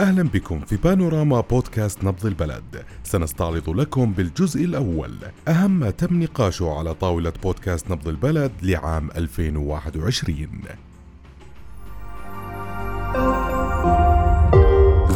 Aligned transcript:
أهلا 0.00 0.22
بكم 0.22 0.60
في 0.60 0.76
بانوراما 0.76 1.40
بودكاست 1.40 2.04
نبض 2.04 2.26
البلد. 2.26 2.84
سنستعرض 3.04 3.70
لكم 3.70 4.12
بالجزء 4.12 4.64
الأول. 4.64 5.14
أهم 5.48 5.90
تم 5.90 6.22
نقاشه 6.22 6.70
على 6.70 6.94
طاولة 6.94 7.32
بودكاست 7.42 7.90
نبض 7.90 8.08
البلد 8.08 8.52
لعام 8.62 9.10
2021 9.16 10.48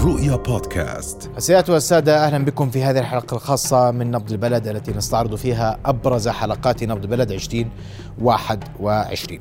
رؤيا 0.05 0.37
بودكاست. 0.37 1.31
السيدات 1.37 1.71
والسادة 1.71 2.27
أهلا 2.27 2.45
بكم 2.45 2.71
في 2.71 2.83
هذه 2.83 2.99
الحلقة 2.99 3.35
الخاصة 3.35 3.91
من 3.91 4.11
نبض 4.11 4.33
البلد 4.33 4.67
التي 4.67 4.93
نستعرض 4.93 5.35
فيها 5.35 5.79
أبرز 5.85 6.29
حلقات 6.29 6.85
نبض 6.85 7.03
البلد 7.03 7.33
2021 7.33 9.41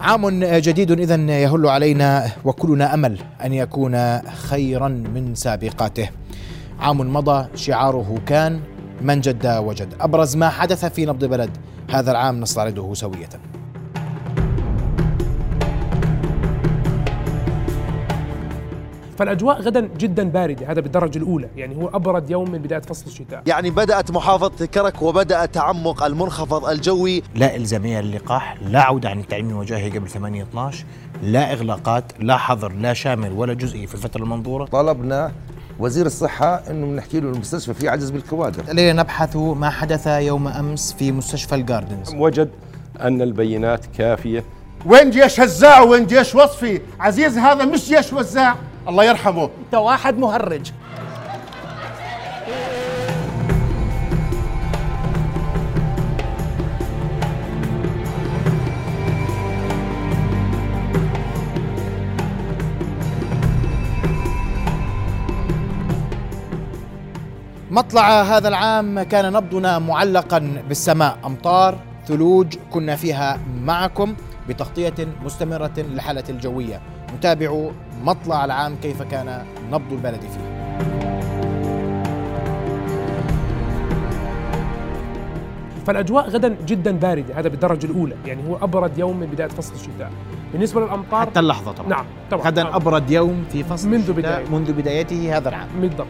عام 0.00 0.44
جديد 0.44 0.90
إذا 0.90 1.14
يهل 1.14 1.66
علينا 1.66 2.30
وكلنا 2.44 2.94
أمل 2.94 3.18
أن 3.44 3.52
يكون 3.52 4.18
خيرا 4.20 4.88
من 4.88 5.34
سابقاته. 5.34 6.10
عام 6.80 7.12
مضى 7.12 7.48
شعاره 7.54 8.18
كان 8.26 8.60
من 9.00 9.20
جد 9.20 9.46
وجد. 9.46 9.94
أبرز 10.00 10.36
ما 10.36 10.48
حدث 10.48 10.84
في 10.84 11.06
نبض 11.06 11.24
بلد 11.24 11.50
هذا 11.90 12.10
العام 12.10 12.40
نستعرضه 12.40 12.94
سوية. 12.94 13.28
فالأجواء 19.18 19.60
غدا 19.60 19.88
جدا 19.98 20.30
باردة 20.30 20.72
هذا 20.72 20.80
بالدرجة 20.80 21.18
الأولى 21.18 21.48
يعني 21.56 21.76
هو 21.76 21.88
أبرد 21.88 22.30
يوم 22.30 22.50
من 22.50 22.58
بداية 22.58 22.80
فصل 22.80 23.06
الشتاء. 23.06 23.42
يعني 23.46 23.70
بدأت 23.70 24.10
محافظة 24.10 24.66
كرك 24.66 25.02
وبدأ 25.02 25.46
تعمق 25.46 26.02
المنخفض 26.02 26.64
الجوي. 26.64 27.22
لا 27.34 27.56
إلزامية 27.56 28.00
للقاح 28.00 28.56
لا 28.62 28.82
عودة 28.82 29.10
عن 29.10 29.20
التعليم 29.20 29.48
الوجاهي 29.48 29.90
قبل 29.90 30.08
8 30.08 30.42
12 30.42 30.84
لا 31.22 31.52
إغلاقات 31.52 32.04
لا 32.20 32.36
حظر 32.36 32.72
لا 32.72 32.92
شامل 32.92 33.32
ولا 33.32 33.54
جزئي 33.54 33.86
في 33.86 33.94
الفترة 33.94 34.22
المنظورة. 34.22 34.64
طلبنا 34.64 35.32
وزير 35.78 36.06
الصحة 36.06 36.62
إنه 36.70 36.86
بنحكي 36.86 37.20
له 37.20 37.30
المستشفى 37.30 37.74
في 37.74 37.88
عجز 37.88 38.10
بالكوادر. 38.10 38.62
الليلة 38.70 38.92
نبحث 38.92 39.36
ما 39.36 39.70
حدث 39.70 40.06
يوم 40.06 40.48
أمس 40.48 40.92
في 40.92 41.12
مستشفى 41.12 41.54
الجاردنز 41.54 42.14
وجد 42.14 42.50
أن 43.00 43.22
البينات 43.22 43.86
كافية. 43.86 44.44
وين 44.86 45.10
جيش 45.10 45.40
هزاع 45.40 45.80
وين 45.80 46.06
جيش 46.06 46.34
وصفي؟ 46.34 46.80
عزيز 47.00 47.38
هذا 47.38 47.64
مش 47.64 47.88
جيش 47.88 48.12
وزاع. 48.12 48.56
الله 48.88 49.04
يرحمه. 49.04 49.50
انت 49.66 49.74
واحد 49.74 50.18
مهرج. 50.18 50.72
مطلع 67.70 68.22
هذا 68.22 68.48
العام 68.48 69.02
كان 69.02 69.32
نبضنا 69.32 69.78
معلقا 69.78 70.62
بالسماء. 70.68 71.18
أمطار 71.24 71.78
ثلوج 72.06 72.54
كنا 72.70 72.96
فيها 72.96 73.38
معكم 73.64 74.14
بتغطية 74.48 74.94
مستمرة 75.24 75.72
للحالة 75.76 76.24
الجوية. 76.28 76.80
نتابع 77.16 77.70
مطلع 78.04 78.44
العام 78.44 78.76
كيف 78.82 79.02
كان 79.02 79.44
نبض 79.72 79.92
البلد 79.92 80.20
فيه 80.20 80.48
فالأجواء 85.86 86.28
غدا 86.28 86.56
جدا 86.66 86.92
باردة 86.92 87.34
هذا 87.34 87.48
بالدرجة 87.48 87.86
الأولى 87.86 88.16
يعني 88.26 88.48
هو 88.48 88.56
أبرد 88.56 88.98
يوم 88.98 89.20
من 89.20 89.26
بداية 89.26 89.48
فصل 89.48 89.74
الشتاء 89.74 90.10
بالنسبة 90.52 90.80
للأمطار 90.80 91.20
حتى 91.20 91.40
اللحظة 91.40 91.72
طبعا 91.72 91.88
نعم 91.88 92.04
طبعا 92.30 92.46
غدا 92.46 92.62
نعم. 92.62 92.74
أبرد 92.74 93.10
يوم 93.10 93.44
في 93.52 93.64
فصل 93.64 93.88
منذ 93.88 93.98
الشتاء 93.98 94.14
بداية. 94.16 94.58
منذ 94.58 94.72
بدايته 94.72 95.36
هذا 95.36 95.48
العام 95.48 95.68
بالضبط. 95.80 96.06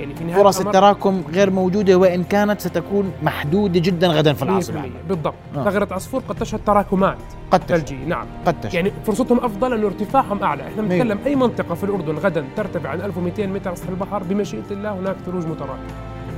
يعني 0.00 0.14
في 0.14 0.24
نهاية 0.24 0.42
فرص 0.42 0.60
التراكم 0.60 1.22
غير 1.32 1.50
موجودة 1.50 1.94
وإن 1.96 2.24
كانت 2.24 2.60
ستكون 2.60 3.12
محدودة 3.22 3.80
جدا 3.80 4.08
غدا 4.08 4.32
في 4.32 4.44
100% 4.44 4.48
العاصمه 4.48 4.90
بالضبط. 5.08 5.34
آه. 5.56 5.64
ثغرة 5.64 5.94
عصفور 5.94 6.22
قد 6.28 6.34
تشهد 6.34 6.60
تراكمات 6.66 7.18
قد 7.50 7.60
تشهد. 7.60 7.78
ثلجيه 7.78 8.04
نعم. 8.04 8.26
قد 8.46 8.60
تشهد. 8.60 8.74
يعني 8.74 8.92
فرصتهم 9.06 9.38
أفضل 9.44 9.72
انه 9.72 9.86
ارتفاعهم 9.86 10.42
أعلى. 10.42 10.62
إحنا. 10.62 10.82
بنتكلم 10.82 11.18
أي 11.26 11.36
منطقة 11.36 11.74
في 11.74 11.84
الأردن 11.84 12.14
غدا 12.14 12.44
ترتفع 12.56 12.88
عن 12.88 13.00
1200 13.00 13.46
متر 13.46 13.74
سطح 13.74 13.88
البحر 13.88 14.22
بمشيئة 14.22 14.70
الله 14.70 14.92
هناك 14.92 15.16
ثلوج 15.26 15.46
متراكمة. 15.46 15.76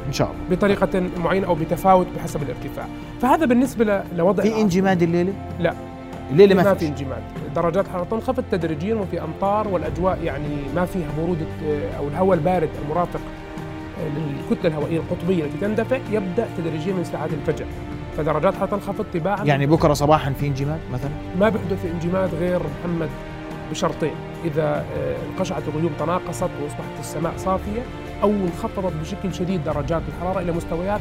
إن 0.08 0.12
شاء 0.12 0.30
الله. 0.30 0.56
بطريقة 0.56 1.02
معينة 1.24 1.46
أو 1.46 1.54
بتفاوت 1.54 2.06
بحسب 2.16 2.42
الارتفاع. 2.42 2.86
فهذا 3.20 3.46
بالنسبة 3.46 4.02
لوضع 4.16 4.42
في. 4.42 4.60
انجماد 4.60 5.02
الليلة؟ 5.02 5.32
لا. 5.60 5.74
الليلة 6.30 6.54
ما 6.54 6.62
ما 6.62 6.74
في 6.74 6.86
انجماد. 6.86 7.22
درجات 7.56 7.86
الحراره 7.86 8.04
تنخفض 8.10 8.44
تدريجيا 8.50 8.94
وفي 8.94 9.22
أمطار 9.24 9.68
والأجواء 9.68 10.18
يعني 10.24 10.56
ما 10.76 10.84
فيها 10.84 11.06
برودة 11.18 11.46
آه، 11.66 11.98
أو 11.98 12.08
الهواء 12.08 12.38
البارد 12.38 12.68
المرافق 12.84 13.20
للكتلة 14.08 14.70
الهوائية 14.70 14.98
القطبية 14.98 15.44
التي 15.44 15.58
تندفع 15.58 15.98
يبدأ 16.10 16.48
تدريجيا 16.58 16.92
من 16.92 17.04
ساعات 17.04 17.30
الفجر. 17.32 17.66
فدرجات 18.16 18.54
الحراره 18.54 18.66
تنخفض 18.66 19.06
تباعا. 19.12 19.44
يعني 19.44 19.66
بكرة 19.66 19.92
صباحا 19.92 20.32
في 20.32 20.46
انجماد 20.46 20.80
مثلا؟ 20.92 21.10
ما 21.40 21.48
بيحدث 21.48 21.84
انجماد 21.84 22.34
غير 22.34 22.60
محمد 22.80 23.08
بشرطين. 23.70 24.14
إذا 24.44 24.84
آه، 24.96 25.16
انقشعت 25.32 25.62
الغيوم 25.68 25.92
تناقصت 25.98 26.50
وأصبحت 26.62 27.00
السماء 27.00 27.32
صافية 27.36 27.82
أو 28.22 28.30
انخفضت 28.30 28.92
بشكل 29.00 29.34
شديد 29.34 29.64
درجات 29.64 30.02
الحرارة 30.08 30.40
إلى 30.40 30.52
مستويات 30.52 31.00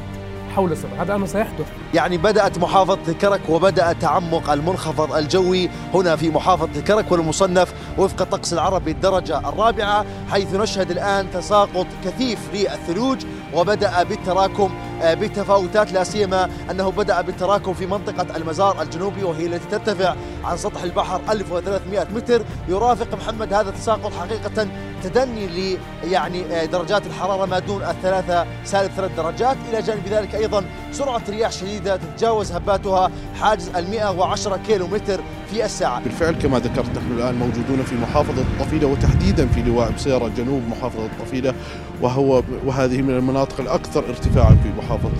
حول 0.55 0.71
الصفر 0.71 1.01
هذا 1.01 1.15
أمر 1.15 1.25
سيحدث. 1.27 1.65
يعني 1.93 2.17
بدأت 2.17 2.57
محافظة 2.57 3.13
كرك 3.13 3.41
وبدأ 3.49 3.93
تعمق 3.93 4.49
المنخفض 4.51 5.13
الجوي 5.13 5.69
هنا 5.93 6.15
في 6.15 6.29
محافظة 6.29 6.81
كرك 6.81 7.11
والمصنف 7.11 7.73
وفق 7.97 8.21
الطقس 8.21 8.53
العربي 8.53 8.91
الدرجة 8.91 9.39
الرابعة 9.49 10.05
حيث 10.31 10.55
نشهد 10.55 10.91
الآن 10.91 11.31
تساقط 11.31 11.87
كثيف 12.05 12.39
للثلوج 12.53 13.17
وبدأ 13.53 14.03
بالتراكم 14.03 14.71
آه، 15.01 15.13
بتفاوتات 15.13 15.91
لا 15.91 16.03
سيما 16.03 16.49
أنه 16.71 16.91
بدأ 16.91 17.21
بالتراكم 17.21 17.73
في 17.73 17.85
منطقة 17.85 18.35
المزار 18.37 18.81
الجنوبي 18.81 19.23
وهي 19.23 19.45
التي 19.45 19.65
ترتفع 19.71 20.15
عن 20.43 20.57
سطح 20.57 20.83
البحر 20.83 21.21
1300 21.29 22.07
متر. 22.15 22.41
يرافق 22.69 23.15
محمد 23.15 23.53
هذا 23.53 23.69
التساقط 23.69 24.11
حقيقة 24.13 24.67
تدني 25.03 25.47
ل 25.47 25.77
يعني 26.03 26.45
آه، 26.45 26.65
درجات 26.65 27.07
الحرارة 27.07 27.45
ما 27.45 27.59
دون 27.59 27.83
الثلاثة 27.83 28.45
سالب 28.63 28.91
ثلاث 28.91 29.11
درجات. 29.17 29.57
إلى 29.69 29.81
جانب 29.81 30.07
ذلك 30.09 30.35
أيضا 30.35 30.63
سرعة 30.91 31.21
رياح 31.29 31.51
شديدة 31.51 31.95
تتجاوز 31.95 32.51
هباتها 32.51 33.11
حاجز 33.39 33.69
ال 33.75 33.89
110 33.89 34.57
كيلو 34.67 34.87
متر 34.87 35.19
في 35.51 35.65
الساعة. 35.65 36.03
بالفعل 36.03 36.33
كما 36.33 36.59
ذكرت 36.59 36.89
نحن 36.97 37.11
الآن 37.11 37.35
موجودون 37.35 37.83
في 37.85 37.95
محافظة 37.95 38.41
الطفيلة 38.41 38.87
وتحديدا 38.87 39.47
في 39.47 39.61
لواء 39.61 39.91
بصيرة 39.91 40.31
جنوب 40.37 40.61
محافظة 40.69 41.05
الطفيلة 41.05 41.53
وهو 42.01 42.43
وهذه 42.65 43.01
من 43.01 43.17
المناطق 43.17 43.59
الأكثر 43.59 44.03
ارتفاعا 44.09 44.57
في 44.63 44.69
المحافظة 44.69 45.11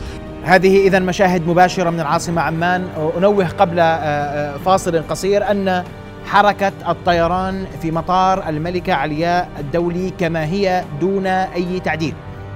هذه 0.43 0.87
اذا 0.87 0.99
مشاهد 0.99 1.47
مباشرة 1.47 1.89
من 1.89 1.99
العاصمة 1.99 2.41
عمان. 2.41 2.87
أنوه 3.17 3.47
قبل 3.47 3.79
آه، 3.79 3.83
آه، 3.83 4.57
فاصل 4.57 5.03
قصير 5.09 5.51
أن 5.51 5.83
حركة 6.31 6.71
الطيران 6.91 7.65
في 7.81 7.91
مطار 7.91 8.49
الملكه 8.49 8.93
علياء 8.93 9.49
الدولي 9.59 10.09
كما 10.09 10.45
هي 10.45 10.83
دون 11.01 11.27
أي 11.27 11.79
تعديل. 11.79 12.13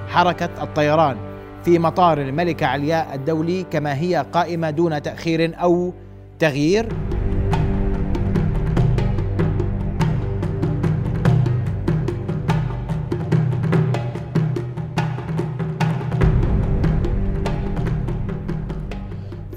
حركة 0.07 0.49
الطيران 0.61 1.17
في 1.65 1.79
مطار 1.79 2.21
الملكه 2.21 2.65
علياء 2.65 3.15
الدولي 3.15 3.65
كما 3.71 3.99
هي 3.99 4.25
قائمة 4.33 4.69
دون 4.69 5.01
تأخير 5.01 5.61
أو 5.61 5.93
تغيير. 6.39 6.87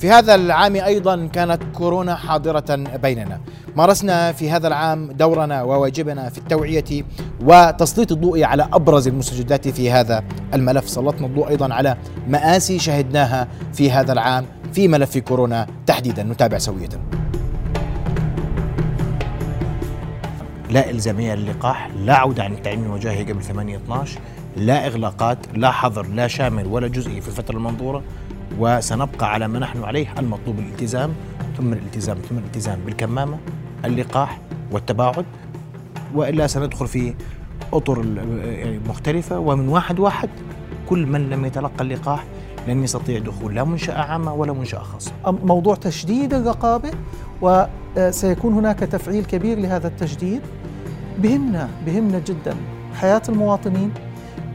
في 0.09 0.15
هذا 0.15 0.35
العام 0.35 0.77
أيضا 0.77 1.27
كانت 1.27 1.63
كورونا 1.75 2.15
حاضرة 2.15 2.77
بيننا. 3.03 3.41
مارسنا 3.77 4.33
في 4.33 4.51
هذا 4.51 4.69
العام 4.69 5.13
دورنا 5.13 5.63
وواجبنا 5.63 6.29
في 6.29 6.39
التوعية 6.39 7.05
وتسليط 7.41 8.13
الضوء 8.13 8.43
على 8.45 8.69
أبرز 8.73 9.09
المستجدات 9.09 9.69
في 9.69 9.91
هذا 9.91 10.25
الملف، 10.55 10.89
سلطنا 10.89 11.27
الضوء 11.27 11.49
أيضا 11.49 11.75
على 11.75 11.97
مآسي 12.29 12.79
شهدناها 12.79 13.49
في 13.73 13.91
هذا 13.91 14.13
العام 14.13 14.47
في 14.73 14.89
ملف 14.89 15.19
كورونا 15.19 15.67
تحديدا، 15.87 16.23
نتابع 16.23 16.59
سوية. 16.59 16.89
لا 20.71 20.91
إلزامية 20.91 21.35
للقاح 21.35 21.91
لا 22.05 22.17
عودة 22.17 22.45
عن 22.45 22.53
التعليم 22.53 22.85
الوجاهي 22.85 23.33
قبل 23.33 23.43
8 23.43 23.77
12 23.77 24.21
لا 24.57 24.87
إغلاقات 24.87 25.39
لا 25.55 25.71
حظر 25.71 26.07
لا 26.07 26.27
شامل 26.27 26.67
ولا 26.67 26.89
جزئي 26.89 27.21
في 27.21 27.29
الفترة 27.29 27.57
المنظورة 27.57 28.03
وسنبقى 28.59 29.33
على 29.33 29.49
ما 29.49 29.59
نحن 29.59 29.85
عليه 29.85 30.15
المطلوب 30.19 30.59
الالتزام 30.59 31.13
ثم 31.59 31.73
الالتزام 31.73 32.17
ثم 32.17 32.39
الالتزام 32.39 32.79
بالكمامة 32.87 33.39
اللقاح 33.85 34.41
والتباعد 34.73 35.25
وإلا 36.15 36.47
سندخل 36.47 36.87
في 36.87 37.15
أطر 37.73 38.05
يعني 38.45 38.81
مختلفة 38.89 39.39
ومن 39.39 39.69
واحد 39.69 39.99
واحد 39.99 40.29
كل 40.89 41.07
من 41.07 41.31
لم 41.31 41.45
يتلقى 41.45 41.85
اللقاح 41.85 42.25
لن 42.69 42.85
يستطيع 42.85 43.19
دخول 43.19 43.55
لا 43.55 43.65
منشأة 43.65 43.99
عامة 44.03 44.35
ولا 44.35 44.53
منشأة 44.53 44.79
خاصة. 44.79 45.13
موضوع 45.27 45.75
تشديد 45.75 46.35
الرقابة 46.35 46.91
وسيكون 47.43 48.55
هناك 48.55 48.79
تفعيل 48.79 49.25
كبير 49.25 49.59
لهذا 49.59 49.89
التشديد. 49.89 50.41
بهمنا 51.19 51.69
بهمنا 51.87 52.19
جدا 52.19 52.57
حياة 52.95 53.23
المواطنين. 53.29 53.91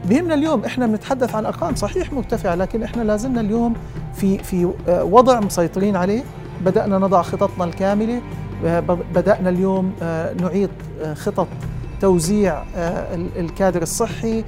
بهمنا 0.04 0.34
اليوم 0.34 0.64
إحنا 0.64 0.86
بنتحدث 0.86 1.34
عن 1.34 1.46
أرقام. 1.46 1.74
صحيح 1.74 2.12
مرتفعة 2.12 2.54
لكن 2.54 2.82
إحنا 2.82 3.02
لازلنا 3.02 3.40
اليوم 3.40 3.74
في 4.14 4.38
في 4.38 4.72
آه، 4.88 5.04
وضع 5.04 5.40
مسيطرين 5.40 5.96
عليه. 5.96 6.22
بدأنا 6.64 6.98
نضع 6.98 7.22
خططنا 7.22 7.64
الكاملة. 7.64 8.20
آه، 8.64 8.80
بدأنا 9.14 9.48
اليوم 9.48 9.92
آه، 10.02 10.32
نعيد 10.32 10.70
خطط 11.14 11.46
توزيع 12.00 12.62
الكادر 13.36 13.82
الصحي 13.82 14.44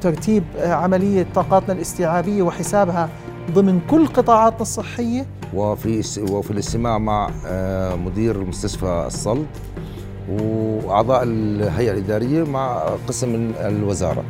ترتيب 0.00 0.42
عملية 0.58 1.26
طاقاتنا 1.34 1.74
الاستيعابية 1.74 2.42
وحسابها 2.42 3.08
ضمن 3.50 3.80
كل 3.90 4.06
قطاعاتنا 4.06 4.60
الصحية. 4.62 5.26
وفي 5.54 6.20
وفي 6.30 6.50
الاستماع 6.50 6.98
مع 6.98 7.30
مدير 7.96 8.44
مستشفى 8.44 9.04
الصلد 9.06 9.46
وأعضاء 10.30 11.22
الهيئة 11.22 11.92
الإدارية 11.92 12.44
مع 12.44 12.78
قسم 13.08 13.52
الوزارة. 13.60 14.24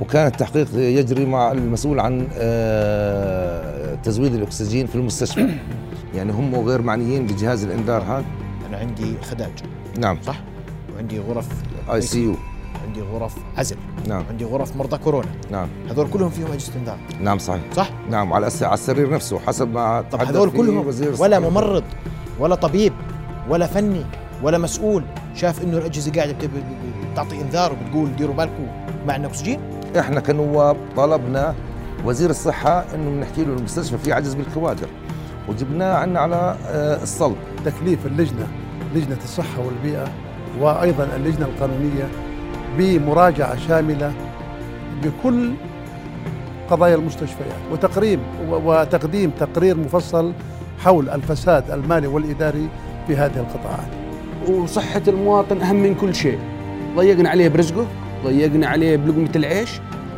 وكان 0.00 0.26
التحقيق 0.26 0.68
يجري 0.74 1.26
مع 1.26 1.52
المسؤول 1.52 2.00
عن 2.00 2.28
آه، 2.34 3.94
تزويد 3.94 4.34
الأكسجين 4.34 4.86
في 4.86 4.94
المستشفى. 4.94 5.48
يعني 6.16 6.32
هم 6.32 6.54
غير 6.54 6.82
معنيين 6.82 7.26
بجهاز 7.26 7.64
الإنذار 7.64 8.02
هذا. 8.02 8.24
أنا 8.68 8.76
عندي 8.76 9.14
خداج. 9.22 9.52
نعم. 9.98 10.18
صح؟ 10.26 10.40
وعندي 10.94 11.18
غرف 11.18 11.48
ICU 11.92 12.34
عندي 12.86 13.00
غرف 13.00 13.34
عزل. 13.56 13.76
نعم. 14.08 14.24
عندي 14.30 14.44
غرف 14.44 14.76
مرضى 14.76 14.98
كورونا. 14.98 15.28
نعم. 15.50 15.68
هذول 15.90 16.10
كلهم 16.10 16.30
فيهم 16.30 16.52
أجهزة 16.52 16.72
إنذار. 16.76 16.98
نعم 17.20 17.38
صحيح. 17.38 17.62
صح؟ 17.72 17.90
نعم 18.10 18.32
على 18.32 18.48
على 18.62 18.74
السرير 18.74 19.10
نفسه 19.10 19.38
حسب 19.38 19.68
ما 19.68 20.04
طب 20.12 20.20
هذول 20.20 20.50
كلهم 20.50 20.94
ولا 21.18 21.38
ممرض 21.38 21.84
ولا 22.40 22.54
طبيب 22.54 22.92
ولا 23.48 23.66
فني 23.66 24.04
ولا 24.42 24.58
مسؤول 24.58 25.04
شاف 25.34 25.62
إنه 25.62 25.78
الأجهزة 25.78 26.12
قاعدة 26.12 26.36
بتعطي 27.12 27.40
إنذار 27.40 27.72
وبتقول 27.72 28.16
ديروا 28.16 28.34
بالكم 28.34 28.66
ما 29.06 29.13
عنا 29.13 29.26
اكسجين 29.26 29.73
إحنا 29.98 30.20
كنواب 30.20 30.76
طلبنا 30.96 31.54
وزير 32.04 32.30
الصحة 32.30 32.84
انه 32.94 33.10
بنحكي 33.10 33.44
له 33.44 33.54
المستشفى 33.56 33.98
في 33.98 34.12
عجز 34.12 34.34
بالكوادر 34.34 34.86
وجبناه 35.48 35.94
عنا 35.94 36.20
على 36.20 36.56
آه، 36.66 37.02
الصلب 37.02 37.36
تكليف 37.64 38.06
اللجنة 38.06 38.46
لجنة 38.94 39.18
الصحة 39.24 39.66
والبيئة 39.66 40.08
وأيضا 40.60 41.08
اللجنة 41.16 41.46
القانونية 41.46 42.08
بمراجعة 42.78 43.56
شاملة 43.56 44.12
بكل 45.02 45.52
قضايا 46.70 46.94
المستشفيات 46.94 47.58
وتقريب 47.72 48.20
وتقديم 48.48 49.30
تقرير 49.30 49.76
مفصل 49.76 50.32
حول 50.78 51.08
الفساد 51.10 51.70
المالي 51.70 52.06
والإداري 52.06 52.68
في 53.06 53.16
هذه 53.16 53.36
القطاعات. 53.36 53.88
وصحة 54.50 55.02
المواطن 55.08 55.60
أهم 55.60 55.76
من 55.76 55.94
كل 55.94 56.14
شيء. 56.14 56.38
ضيقنا 56.96 57.28
عليه 57.30 57.48
برزقه 57.48 57.86
ضيقنا 58.24 58.66
عليه 58.66 58.96
بلقمة 58.96 59.30
العيش 59.36 59.70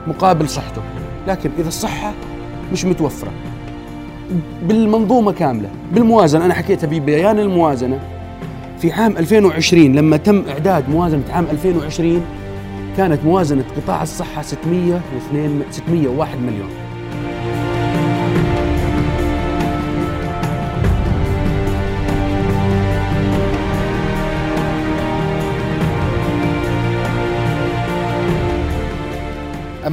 مقابل 0.06 0.48
صحته. 0.48 0.82
لكن 1.28 1.50
إذا 1.58 1.68
الصحة 1.68 2.12
مش 2.72 2.84
متوفرة. 2.84 3.30
بالمنظومة 4.62 5.32
كاملة 5.32 5.68
بالموازنة 5.92 6.44
أنا 6.44 6.54
حكيتها 6.54 6.86
ببيان 6.86 7.38
الموازنة. 7.38 8.00
في 8.78 8.92
عام 8.92 9.16
2020 9.16 9.92
لما 9.92 10.16
تم 10.16 10.42
إعداد 10.48 10.88
موازنة 10.90 11.22
عام 11.32 11.46
2020 11.50 12.22
كانت 12.96 13.24
موازنة 13.24 13.64
قطاع 13.76 14.02
الصحة 14.02 14.42
602 14.42 15.62
601 15.70 16.38
مليون. 16.38 16.85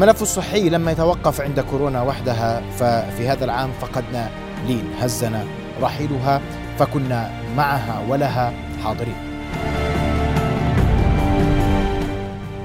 الملف 0.03 0.21
الصحي 0.21 0.69
لما 0.69 0.91
يتوقف 0.91 1.41
عند 1.41 1.59
كورونا 1.59 2.01
وحدها 2.01 2.61
ففي 2.71 3.27
هذا 3.27 3.45
العام 3.45 3.71
فقدنا 3.71 4.29
لين 4.67 4.93
هزنا 4.99 5.45
رحيلها 5.81 6.41
فكنا 6.79 7.31
معها 7.57 8.05
ولها 8.09 8.53
حاضرين. 8.83 9.15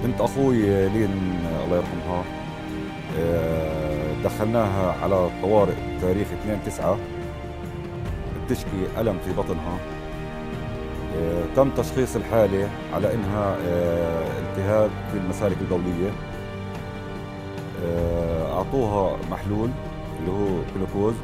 بنت 0.05 0.20
أخوي 0.20 0.88
لين 0.88 1.40
الله 1.64 1.76
يرحمها 1.76 2.25
آه، 3.19 4.12
دخلناها 4.25 4.94
على 5.02 5.14
الطوارئ 5.14 5.75
تاريخ 6.00 6.29
2 6.43 6.58
9 6.67 6.99
بتشكي 8.46 8.87
ألم 8.99 9.19
في 9.25 9.32
بطنها. 9.32 9.79
آه، 11.17 11.44
تم 11.56 11.70
تشخيص 11.70 12.17
الحالة 12.17 12.69
على 12.94 13.14
إنها 13.14 13.56
آه، 13.69 14.26
التهاب 14.40 14.90
في 15.12 15.19
المسالك 15.19 15.56
البوليه 15.61 16.08
آه، 16.08 16.38
أعطوها 18.52 19.16
محلول 19.30 19.70
اللي 20.20 20.30
هو 20.30 20.62
جلوكوز 20.76 21.14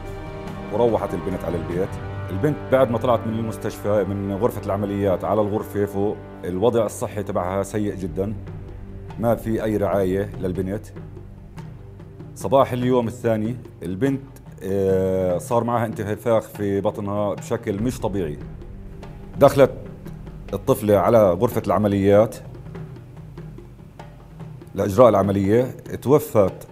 وروحت 0.73 1.15
البنت 1.15 1.45
على 1.45 1.57
البيت. 1.57 1.89
البنت 2.31 2.57
بعد 2.73 2.91
ما 2.91 2.99
طلعت 2.99 3.27
من 3.27 3.39
المستشفى 3.39 4.05
من 4.09 4.33
غرفة 4.33 4.67
العمليات 4.67 5.25
على 5.25 5.41
الغرفة 5.41 5.85
فوق 5.85 6.17
الوضع 6.45 6.87
الصحي 6.87 7.23
تبعها 7.23 7.63
سيء 7.63 7.95
جدا. 7.95 8.35
ما 9.21 9.35
في 9.35 9.65
أي 9.65 9.77
رعاية 9.77 10.31
للبنت. 10.41 10.87
صباح 12.35 12.73
اليوم 12.73 13.07
الثاني 13.09 13.57
البنت 13.83 14.23
آه، 14.63 15.39
صار 15.39 15.65
معها 15.65 15.87
انتفاخ 15.87 16.49
في 16.49 16.81
بطنها 16.81 17.35
بشكل 17.35 17.83
مش 17.83 18.01
طبيعي. 18.01 18.39
دخلت 19.39 19.71
الطفلة 20.53 20.97
على 20.97 21.33
غرفة 21.33 21.63
العمليات. 21.67 22.37
لإجراء 24.75 25.09
العملية 25.09 25.77
توفت 26.03 26.69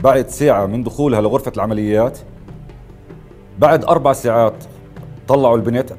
بعد 0.00 0.28
ساعة 0.28 0.66
من 0.66 0.82
دخولها 0.82 1.20
لغرفة 1.20 1.52
العمليات. 1.56 2.18
بعد 3.58 3.84
أربع 3.84 4.12
ساعات 4.12 4.64
طلعوا 5.28 5.56
البنت 5.56 5.92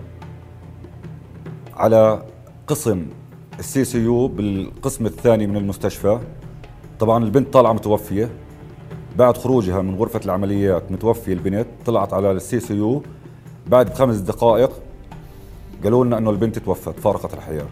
على 1.73 2.25
قسم 2.67 3.05
ال 3.59 3.85
CCU 3.85 4.27
بالقسم 4.27 5.05
الثاني 5.05 5.47
من 5.47 5.57
المستشفى. 5.57 6.19
طبعا 6.99 7.23
البنت 7.23 7.53
طالعة 7.53 7.73
متوفية. 7.73 8.29
بعد 9.17 9.37
خروجها 9.37 9.81
من 9.81 9.95
غرفة 9.95 10.21
العمليات 10.25 10.91
متوفية 10.91 11.33
البنت 11.33 11.67
طلعت 11.85 12.13
على 12.13 12.31
ال 12.31 12.59
CCU. 12.59 13.03
بعد 13.67 13.89
بخمس 13.89 14.17
دقائق 14.17 14.71
قالوا 15.83 16.05
لنا 16.05 16.17
إنه 16.17 16.29
البنت 16.29 16.59
توفت 16.59 16.99
فارقت 16.99 17.33
الحياة. 17.33 17.67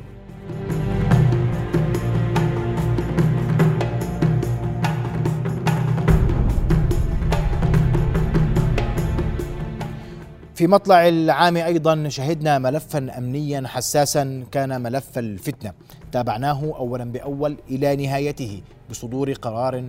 في 10.62 10.68
مطلع 10.68 11.08
العام 11.08 11.58
أيضا 11.58 12.10
شهدنا 12.10 12.60
ملفا 12.60 13.18
امنيا 13.18 13.68
حساسا 13.68 14.44
كان 14.52 14.82
ملف 14.82 15.18
الفتنة. 15.18 15.74
تابعناه 16.12 16.74
اولا 16.78 17.04
بأول 17.04 17.58
إلى 17.70 17.96
نهايته 17.96 18.62
بصدور 18.90 19.34
قرار 19.34 19.84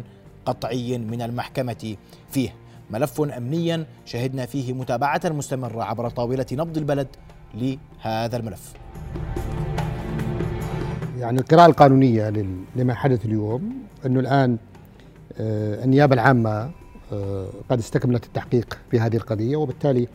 قطعي 0.46 0.98
من 0.98 1.22
المحكمة 1.22 1.96
فيه. 2.30 2.54
ملف 2.90 3.20
امنيا 3.20 3.86
شهدنا 4.04 4.46
فيه 4.46 4.72
متابعة 4.72 5.20
مستمرة 5.24 5.82
عبر 5.82 6.08
طاولة 6.08 6.46
نبض 6.52 6.76
البلد 6.76 7.08
لهذا 7.54 8.36
الملف. 8.36 8.72
يعني 11.18 11.40
القراءة 11.40 11.66
القانونية 11.66 12.28
لما 12.76 12.94
حدث 12.94 13.24
اليوم 13.24 13.72
أنه 14.06 14.20
الآن 14.20 14.56
آه، 15.38 15.84
النيابة 15.84 16.14
العامة 16.14 16.70
آه، 17.12 17.46
قد 17.70 17.78
استكملت 17.78 18.24
التحقيق 18.24 18.78
في 18.90 19.00
هذه 19.00 19.16
القضية 19.16 19.56
وبالتالي 19.56 20.08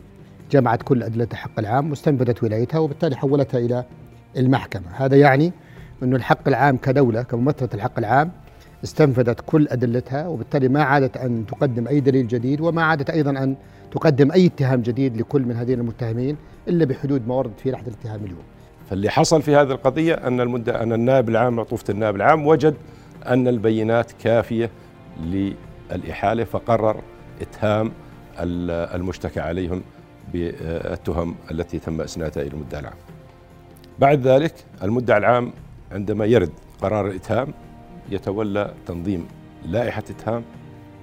جمعت 0.50 0.82
كل 0.82 1.02
أدلة 1.02 1.28
الحق 1.32 1.58
العام 1.58 1.90
واستنفذت 1.90 2.42
ولايتها 2.42 2.78
وبالتالي 2.78 3.16
حولتها 3.16 3.58
إلى 3.58 3.84
المحكمة. 4.36 4.86
هذا 4.94 5.16
يعني 5.16 5.52
أن 6.02 6.14
الحق 6.14 6.48
العام 6.48 6.76
كدولة 6.76 7.22
كممثلة 7.22 7.68
الحق 7.74 7.98
العام 7.98 8.30
استنفذت 8.84 9.40
كل 9.46 9.68
أدلتها 9.68 10.28
وبالتالي 10.28 10.68
ما 10.68 10.82
عادت 10.82 11.16
أن 11.16 11.46
تقدم 11.46 11.88
أي 11.88 12.00
دليل 12.00 12.28
جديد 12.28 12.60
وما 12.60 12.82
عادت 12.82 13.10
أيضا 13.10 13.30
أن 13.30 13.56
تقدم 13.92 14.32
أي 14.32 14.46
اتهام 14.46 14.82
جديد 14.82 15.16
لكل 15.16 15.42
من 15.42 15.56
هذين 15.56 15.80
المتهمين 15.80 16.36
إلا 16.68 16.84
بحدود 16.84 17.28
ما 17.28 17.34
ورد 17.34 17.50
في 17.62 17.70
لحظة 17.70 17.88
الاتهام 17.88 18.24
اليوم. 18.24 18.42
فاللي 18.90 19.10
حصل 19.10 19.42
في 19.42 19.56
هذه 19.56 19.70
القضية 19.70 20.14
أن 20.14 20.40
المدة 20.40 20.82
أن 20.82 20.92
النائب 20.92 21.28
العام 21.28 21.56
معطوفة 21.56 21.84
النائب 21.90 22.16
العام 22.16 22.46
وجد 22.46 22.74
أن 23.26 23.48
البينات 23.48 24.12
كافية 24.12 24.70
للإحالة 25.22 26.44
فقرر 26.44 27.00
إتهام 27.42 27.92
المشتكى 28.40 29.40
عليهم 29.40 29.82
بالتهم 30.32 31.34
التي 31.50 31.78
تم 31.78 32.00
إسنادها 32.00 32.42
إلى 32.42 32.52
المدعي 32.52 32.80
العام. 32.80 32.96
بعد 33.98 34.26
ذلك 34.26 34.54
المدعي 34.82 35.18
العام 35.18 35.52
عندما 35.92 36.24
يرد 36.24 36.52
قرار 36.82 37.06
الإتهام 37.08 37.54
يتولى 38.10 38.74
تنظيم 38.86 39.26
لائحة 39.66 40.02
إتهام 40.10 40.44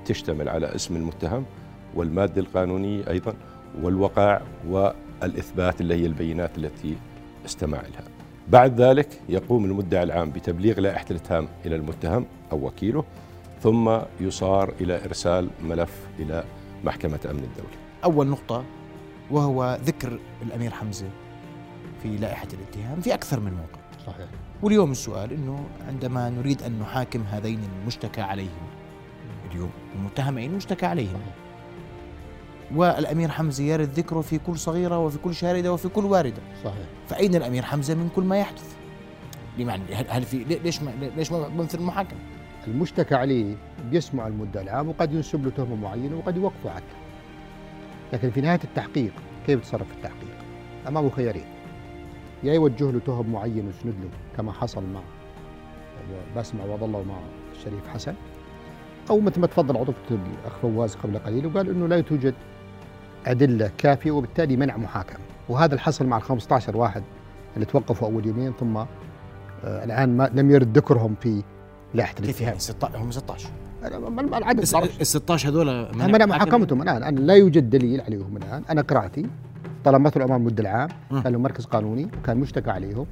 تشتمل 0.05 0.49
على 0.49 0.75
اسم 0.75 0.95
المتهم 0.95 1.45
والمادة 1.95 2.41
القانونية 2.41 3.09
أيضا 3.09 3.33
والوقائع 3.81 4.41
والإثبات 4.69 5.81
اللي 5.81 5.95
هي 5.95 6.05
البينات 6.05 6.57
التي 6.57 6.95
استمع 7.45 7.77
لها. 7.81 8.03
بعد 8.47 8.81
ذلك 8.81 9.21
يقوم 9.29 9.65
المدعي 9.65 10.03
العام 10.03 10.31
بتبليغ 10.31 10.79
لائحة 10.79 11.05
الإتهام 11.11 11.47
إلى 11.65 11.75
المتهم 11.75 12.25
أو 12.51 12.67
وكيله 12.67 13.03
ثم 13.63 13.97
يصار 14.19 14.73
إلى 14.81 15.05
إرسال 15.05 15.49
ملف 15.63 16.07
إلى 16.19 16.43
محكمة 16.83 17.19
أمن 17.25 17.43
الدولة 17.43 17.75
أول 18.03 18.27
نقطة 18.27 18.63
وهو 19.31 19.77
ذكر 19.85 20.19
الأمير 20.41 20.71
حمزة 20.71 21.09
في 22.03 22.17
لائحة 22.17 22.47
الاتهام 22.53 23.01
في 23.01 23.13
أكثر 23.13 23.39
من 23.39 23.51
موقع 23.51 23.81
صحيح. 24.07 24.27
واليوم 24.63 24.91
السؤال 24.91 25.33
أنه 25.33 25.65
عندما 25.87 26.29
نريد 26.29 26.63
أن 26.63 26.79
نحاكم 26.79 27.23
هذين 27.31 27.59
المشتكى 27.81 28.21
عليهم 28.21 28.67
اليوم 29.51 29.69
المتهمين 29.95 30.55
مشتكى 30.55 30.85
عليهم. 30.85 31.19
والأمير 32.75 33.29
حمزة 33.29 33.63
يرد 33.63 33.89
ذكره 33.89 34.21
في 34.21 34.37
كل 34.37 34.59
صغيرة 34.59 34.99
وفي 34.99 35.17
كل 35.17 35.35
شاردة 35.35 35.73
وفي 35.73 35.89
كل 35.89 36.05
واردة. 36.05 36.41
صحيح. 36.63 36.85
فأين 37.07 37.35
الأمير 37.35 37.63
حمزة 37.63 37.95
من 37.95 38.09
كل 38.15 38.23
ما 38.23 38.37
يحدث؟ 38.37 38.75
لمعنى 39.57 39.83
هل 39.93 40.05
هل 40.09 40.23
في 40.23 40.43
ليش 40.43 40.81
ما 40.81 40.91
ليش 41.17 41.31
ما 41.31 41.47
بمثل 41.47 41.77
المحاكمة؟ 41.77 42.19
المشتكى 42.67 43.15
عليه 43.15 43.55
بيسمع 43.91 44.27
المدعي 44.27 44.63
العام 44.63 44.89
وقد 44.89 45.13
ينسب 45.13 45.45
له 45.45 45.51
تهمة 45.51 45.75
معينة 45.75 46.17
وقد 46.17 46.37
يوقفه 46.37 46.69
حتى 46.69 46.83
لكن 48.15 48.31
في 48.31 48.41
نهاية 48.41 48.59
التحقيق 48.63 49.11
كيف 49.45 49.59
يتصرف 49.59 49.87
في 49.87 49.93
التحقيق؟ 49.93 50.35
أمامه 50.87 51.09
خيارين. 51.09 51.45
يا 52.43 52.53
يوجه 52.53 52.91
له 52.91 52.99
تهم 52.99 53.31
معين 53.31 53.65
ويسند 53.67 53.93
له 54.03 54.09
كما 54.37 54.51
حصل 54.51 54.83
مع 54.83 54.99
باسم 56.35 56.61
عوض 56.61 56.83
الله 56.83 56.99
ومع 56.99 57.15
الشريف 57.51 57.87
حسن 57.87 58.13
أو 59.09 59.19
مثل 59.19 59.39
ما 59.39 59.47
تفضل 59.47 59.77
عضو 59.77 59.93
الأخ 60.11 60.57
فواز 60.61 60.95
قبل 60.95 61.19
قليل 61.19 61.45
وقال 61.45 61.69
إنه 61.69 61.87
لا 61.87 62.01
توجد 62.01 62.33
أدلة 63.25 63.71
كافية 63.77 64.11
وبالتالي 64.11 64.57
منع 64.57 64.77
محاكمه 64.77 65.19
وهذا 65.49 65.71
اللي 65.71 65.81
حصل 65.81 66.05
مع 66.05 66.17
ال 66.17 66.21
15 66.21 66.77
واحد 66.77 67.03
اللي 67.55 67.65
توقفوا 67.65 68.07
أول 68.07 68.25
يومين 68.25 68.53
ثم 68.59 68.77
آه 68.77 68.87
الآن 69.63 70.17
ما 70.17 70.31
لم 70.33 70.51
يرد 70.51 70.77
ذكرهم 70.77 71.15
في 71.21 71.43
لائحة 71.93 72.13
كيف 72.13 72.41
يعني؟ 72.41 72.59
16 72.59 72.97
هم 72.97 73.11
16 73.11 73.49
العدد 73.83 74.59
ال 74.59 75.07
16 75.07 75.49
هذول 75.49 75.87
منع 75.95 76.25
محاكمتهم 76.25 76.81
الآن. 76.81 77.03
أنا 77.03 77.19
لا 77.19 77.33
يوجد 77.33 77.69
دليل 77.69 78.01
عليهم 78.01 78.37
الآن. 78.37 78.63
أنا 78.69 78.81
قراءتي 78.81 79.25
طلبته 79.85 80.23
امام 80.23 80.41
المدعي 80.41 80.71
العام 80.71 80.89
كان 81.23 81.33
له 81.33 81.39
مركز 81.39 81.65
قانوني 81.65 82.07
وكان 82.19 82.37
مشتكى 82.37 82.71
عليهم. 82.71 83.05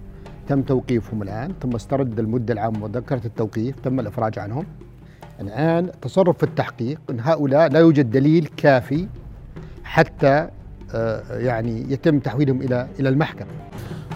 تم 0.47 0.61
توقيفهم 0.61 1.21
الآن. 1.21 1.53
ثم 1.61 1.75
استرد 1.75 2.19
المدعي 2.19 2.53
العام 2.53 2.83
وذكرة 2.83 3.21
التوقيف. 3.25 3.75
تم 3.83 3.99
الإفراج 3.99 4.39
عنهم. 4.39 4.65
الآن 5.39 5.91
تصرف 6.01 6.37
في 6.37 6.43
التحقيق 6.43 6.99
إن 7.09 7.19
هؤلاء 7.19 7.69
لا 7.69 7.79
يوجد 7.79 8.11
دليل 8.11 8.49
كافي 8.57 9.07
حتى 9.83 10.47
آه 10.95 11.37
يعني 11.37 11.93
يتم 11.93 12.19
تحويلهم 12.19 12.61
إلى 12.61 12.87
إلى 12.99 13.09
المحكمة. 13.09 13.47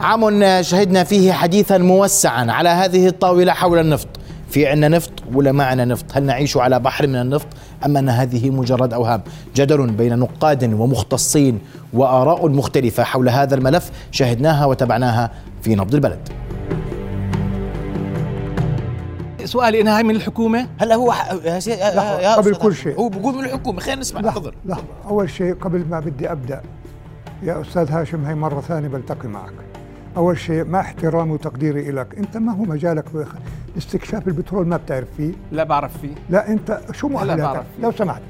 عام 0.01 0.41
شهدنا 0.61 1.03
فيه 1.03 1.31
حديثا 1.31 1.77
موسعا 1.77 2.51
على 2.51 2.69
هذه 2.69 3.07
الطاولة 3.07 3.51
حول 3.51 3.79
النفط 3.79 4.07
في 4.49 4.67
عنا 4.67 4.87
نفط 4.87 5.16
ولا 5.33 5.51
ما 5.51 5.63
عنا 5.65 5.85
نفط؟ 5.85 6.05
هل 6.13 6.23
نعيش 6.23 6.57
على 6.57 6.79
بحر 6.79 7.07
من 7.07 7.15
النفط 7.15 7.47
أم 7.85 7.97
أن 7.97 8.09
هذه 8.09 8.49
مجرد 8.49 8.93
أوهام؟ 8.93 9.21
جدل 9.55 9.87
بين 9.87 10.19
نقاد 10.19 10.73
ومختصين 10.73 11.59
وآراء 11.93 12.47
مختلفة 12.49 13.03
حول 13.03 13.29
هذا 13.29 13.55
الملف 13.55 13.91
شاهدناها 14.11 14.65
وتابعناها 14.65 15.31
في 15.61 15.75
نبض 15.75 15.95
البلد. 15.95 16.19
سؤالي 19.45 19.81
إنها 19.81 19.97
هاي 19.97 20.03
من 20.03 20.15
الحكومة؟ 20.15 20.67
هلا 20.77 20.95
هو 20.95 21.13
يا 21.45 21.59
سي... 21.59 21.71
يا 21.71 22.19
يا 22.21 22.35
قبل 22.35 22.55
كل 22.55 22.75
شيء. 22.75 22.99
هو 22.99 23.09
بيقول 23.09 23.35
من 23.35 23.45
الحكومة 23.45 23.79
خلينا 23.79 24.01
نسمع 24.01 24.21
تفضل. 24.21 24.51
لحظة. 24.65 24.83
أول 25.09 25.29
شيء 25.29 25.53
قبل 25.53 25.85
ما 25.89 25.99
بدي 25.99 26.31
أبدأ 26.31 26.61
يا 27.43 27.61
أستاذ 27.61 27.91
هاشم 27.91 28.25
هي 28.25 28.35
مرة 28.35 28.61
ثانية 28.61 28.87
بلتقي 28.87 29.27
معك. 29.27 29.53
أول 30.17 30.37
شيء 30.39 30.63
مع 30.63 30.79
احترامي 30.79 31.31
وتقديري 31.31 31.91
لك 31.91 32.17
أنت 32.17 32.37
ما 32.37 32.51
هو 32.53 32.63
مجالك 32.63 33.05
بخ- 33.13 33.35
استكشاف 33.77 34.27
البترول 34.27 34.67
ما 34.67 34.77
بتعرف 34.77 35.07
فيه. 35.17 35.31
لا 35.51 35.63
بعرف 35.63 35.91
فيه. 36.01 36.15
لا 36.29 36.47
أنت 36.49 36.79
شو 36.93 37.07
لا 37.07 37.13
مؤهلاتك؟ 37.13 37.41
بعرف 37.41 37.65
لو 37.81 37.91
سمحت. 37.91 38.21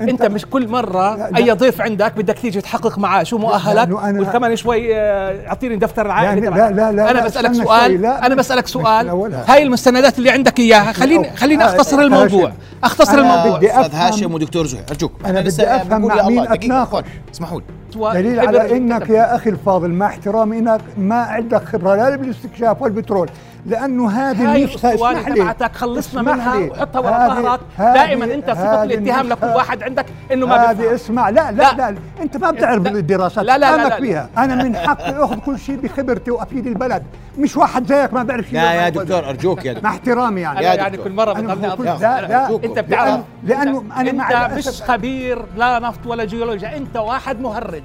انت, 0.00 0.22
مش 0.22 0.46
كل 0.46 0.68
مرة 0.68 1.16
لا، 1.16 1.30
لا. 1.30 1.36
أي 1.36 1.50
ضيف 1.50 1.80
عندك 1.80 2.16
بدك 2.16 2.38
تيجي 2.38 2.60
تحقق 2.60 2.98
معاه 2.98 3.22
شو 3.22 3.38
مؤهلك 3.38 3.88
وكمان 4.28 4.56
شوي 4.56 4.96
آه، 4.96 5.48
أعطيني 5.48 5.76
دفتر 5.76 6.06
العائلة 6.06 6.34
لا، 6.34 6.46
تبعك. 6.46 6.72
لا، 6.72 6.92
لا، 6.92 7.10
أنا 7.10 7.18
لا، 7.18 7.24
بسألك 7.24 7.52
سؤال 7.52 8.02
لا. 8.02 8.26
أنا 8.26 8.34
بسألك 8.34 8.66
سؤال. 8.66 9.34
هاي 9.48 9.62
المستندات 9.62 10.18
اللي 10.18 10.30
عندك 10.30 10.58
إياها. 10.60 10.92
خليني 10.92 11.36
خليني 11.36 11.64
آه، 11.64 11.66
أختصر 11.66 11.98
آه، 11.98 12.02
الموضوع. 12.02 12.44
هاشم. 12.48 12.56
أختصر 12.84 13.12
أنا 13.12 13.20
الموضوع. 13.42 13.58
بدي 13.58 13.72
أفهم- 13.72 13.94
هاشم 13.94 14.34
ودكتور 14.34 14.66
زهير 14.66 14.84
أرجوك. 14.90 15.12
أنا 15.26 15.38
لسه 15.38 15.76
بدي 15.76 15.88
بقول 15.88 16.14
مع 16.16 16.28
مين 16.28 16.52
أتناقش. 16.52 17.04
اسمحوا 17.34 17.60
لي. 17.60 17.66
دليل 18.14 18.40
على 18.40 18.76
إنك 18.76 19.10
يا 19.10 19.36
أخي 19.36 19.50
الفاضل 19.50 19.90
مع 19.90 20.06
احترامي 20.06 20.58
إنك 20.58 20.80
ما 20.98 21.14
عندك 21.22 21.64
خبرة 21.64 21.94
لا 21.96 22.16
بالإستكشاف 22.16 22.82
والبترول. 22.82 23.30
لأنه 23.66 24.10
هذه 24.10 24.52
هاي 24.52 24.64
النسخة 24.64 24.88
الأسطوانة 24.88 25.18
اسمح 25.20 25.28
لي. 25.28 25.34
تبعتك 25.34 25.76
خلصنا 25.76 26.20
لي. 26.56 26.68
وحطها 26.70 27.00
ورا 27.00 27.10
هذه- 27.16 27.42
ظهرك. 27.42 27.60
دائما 27.78 28.24
أنت 28.24 28.50
صفه 28.50 28.82
الاتهام 28.82 29.28
لكل 29.28 29.46
واحد 29.46 29.82
عندك 29.82 30.06
إنه 30.32 30.46
ما 30.46 30.70
هذه 30.70 30.94
اسمع 30.94 31.28
لا 31.28 31.50
لا 31.52 31.72
لا, 31.72 31.90
لا. 31.90 31.96
أنت 32.22 32.36
ما 32.36 32.50
بتعرف 32.50 32.86
الدراسات 32.86 33.44
لا، 33.44 33.58
لا، 33.58 33.76
لا، 33.76 33.88
لا. 33.88 33.96
فيها. 33.96 34.28
أنا 34.38 34.64
من 34.64 34.76
حقي 34.76 35.24
أخذ 35.24 35.36
كل 35.38 35.58
شيء 35.58 35.76
بخبرتي 35.76 36.30
وأفيد 36.30 36.66
البلد. 36.66 37.02
مش 37.38 37.56
واحد 37.56 37.86
زيك 37.86 38.12
ما 38.12 38.22
بيعرف 38.22 38.44
شيء 38.46 38.54
لا 38.54 38.72
يا 38.72 38.88
دكتور 38.88 39.02
البلد. 39.18 39.24
أرجوك 39.24 39.64
يا 39.64 39.72
مع 39.72 39.78
دكتور 39.78 39.90
احترامي 39.90 40.40
يعني. 40.40 40.62
يعني 40.62 40.96
كل 40.96 41.12
مرة 41.12 41.30
أضرب. 41.32 41.82
لا 41.82 42.20
لا. 42.20 42.54
أنت 42.64 42.78
بتعرف. 42.78 43.20
لأنه 43.44 43.84
أنا 43.96 44.12
مع 44.12 44.46
انت 44.46 44.52
مش 44.58 44.82
خبير 44.82 45.44
لا 45.56 45.78
نفط 45.78 46.06
ولا 46.06 46.24
جيولوجيا. 46.24 46.76
أنت 46.76 46.96
واحد 46.96 47.40
مهرج. 47.40 47.82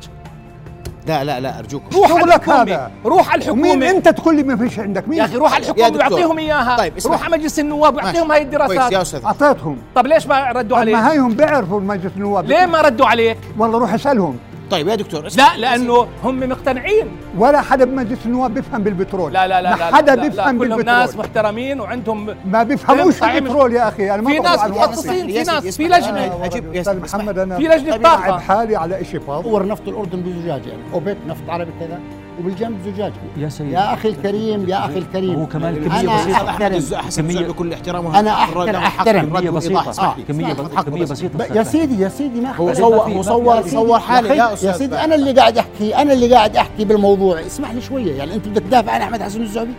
لا 1.07 1.23
لا 1.23 1.39
لا 1.39 1.59
أرجوك. 1.59 1.83
روح 1.93 2.11
على 2.11 2.23
الحكومة. 2.23 2.89
روح 3.05 3.31
على 3.31 3.41
الحكومة 3.41 3.89
أنت 3.89 4.09
تقول 4.09 4.35
لي 4.35 4.43
ما 4.43 4.55
فيش 4.55 4.79
عندك؟ 4.79 5.07
مين؟ 5.07 5.19
يا 5.19 5.25
أخي 5.25 5.35
روح 5.35 5.53
على 5.53 5.63
الحكومة. 5.63 5.97
ويعطيهم 5.97 6.37
إياها. 6.37 6.77
طيب، 6.77 6.97
اسمع. 6.97 7.11
روح 7.11 7.23
على 7.23 7.37
مجلس 7.37 7.59
النواب 7.59 7.95
ويعطيهم 7.95 8.31
هاي 8.31 8.45
كويس 8.45 8.53
يا 8.53 8.65
الدراسات 8.67 8.93
أستاذ. 8.93 9.25
أعطيتهم. 9.25 9.77
طب 9.95 10.07
ليش 10.07 10.27
ما 10.27 10.51
ردوا 10.51 10.77
عليك؟ 10.77 10.95
ما 10.95 11.11
هيهم 11.11 11.33
بيعرفوا 11.33 11.79
مجلس 11.79 12.11
النواب. 12.17 12.45
ليه 12.45 12.65
ما 12.65 12.81
ردوا 12.81 13.05
عليك؟ 13.05 13.37
والله 13.57 13.79
روح 13.79 13.93
اسألهم. 13.93 14.37
طيب 14.71 14.87
يا 14.87 14.95
دكتور. 14.95 15.27
لا 15.37 15.57
لأنه 15.57 16.07
هم 16.23 16.49
مقتنعين. 16.49 17.07
ولا 17.37 17.61
حدا 17.61 17.85
بمجلس 17.85 18.25
النواب 18.25 18.53
بيفهم 18.53 18.83
بالبترول. 18.83 19.33
لا 19.33 19.47
لا 19.47 19.61
لا 19.61 19.71
ما 19.71 19.75
لا 19.75 19.95
حدا 19.95 20.15
لا 20.15 20.21
لا 20.21 20.27
بيفهم 20.27 20.57
كلهم 20.57 20.77
بالبترول. 20.77 20.85
ناس 20.85 21.15
محترمين 21.15 21.81
وعندهم 21.81 22.35
ما 22.45 22.63
بيفهموش 22.63 23.23
البترول 23.23 23.73
يا 23.73 23.87
أخي 23.87 24.13
أنا 24.13 24.21
ما 24.21 24.31
في 24.31 24.39
ناس 24.39 24.63
متخصصين 24.63 25.27
في 25.27 25.43
ناس 25.43 25.77
في. 25.77 25.87
لجنة. 25.87 26.21
يا 26.73 26.81
أستاذ. 26.81 26.99
محمد 26.99 27.39
أنا 27.39 27.57
في 27.57 27.63
لجنة 27.63 27.97
تعب 27.97 28.19
طاقة. 28.19 28.39
حالي 28.39 28.75
على 28.75 29.05
شيء 29.05 29.19
فاضي 29.19 29.43
صور 29.43 29.67
نفط 29.67 29.87
الأردن 29.87 30.21
بزجاجه 30.21 30.69
يعني. 30.69 30.83
أوبك 30.93 31.17
نفط 31.27 31.49
عربي 31.49 31.71
كذا. 31.79 31.99
وبالجنب 32.39 32.77
زجاجه 32.85 33.13
يا 33.37 33.49
سيدي. 33.49 33.71
يا 33.71 33.93
أخي 33.93 34.09
الكريم 34.09 34.69
يا 34.69 34.85
أخي 34.85 34.97
الكريم. 34.97 35.35
هو 35.35 35.45
كمان 35.45 35.75
كمية 35.75 36.15
بسيطة. 36.15 36.49
أحترم. 36.49 36.81
حسن 36.95 37.27
كمية- 37.31 37.41
بكل 37.49 37.73
احترام. 37.73 38.07
أنا 38.15 38.31
أحترم. 38.33 38.75
أحترم. 38.75 39.21
كمية 39.37 39.49
بسيطة. 39.49 40.01
آه. 40.03 40.15
كمية 40.27 40.53
كمية 40.53 41.01
بس. 41.03 41.11
بسيطة. 41.11 41.43
يا. 41.57 41.63
سيدي 41.63 42.01
يا 42.01 42.09
سيدي 42.09 42.41
ما 42.41 42.55
هو 42.55 42.73
صور- 42.73 42.95
هو 42.95 43.21
صور- 43.21 43.55
يا 43.55 43.61
سيدي، 43.61 43.75
صور 43.75 43.99
حالة 43.99 44.27
أخي، 44.29 44.37
يا 44.39 44.43
يا 44.43 44.53
أستاذ. 44.53 44.71
سيدي 44.77 44.95
فهمي. 44.95 45.03
أنا 45.05 45.15
اللي 45.15 45.31
قاعد 45.31 45.57
أحكي 45.57 45.95
أنا 45.95 46.13
اللي 46.13 46.33
قاعد 46.35 46.55
أحكي 46.57 46.85
بالموضوع. 46.85 47.39
اسمح 47.45 47.71
لي 47.71 47.81
شوية 47.81 48.13
يعني 48.17 48.33
أنت 48.35 48.47
بدك 48.47 48.61
تدافع 48.63 48.91
عن 48.91 49.01
أحمد 49.01 49.21
حسن 49.21 49.41
الزعبي 49.41 49.73